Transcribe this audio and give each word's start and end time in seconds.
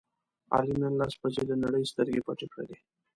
علي 0.55 0.75
نن 0.81 0.93
لس 0.99 1.13
بجې 1.21 1.43
له 1.49 1.55
نړۍ 1.63 1.83
سترګې 1.91 2.25
پټې 2.27 2.47
کړلې. 2.53 2.77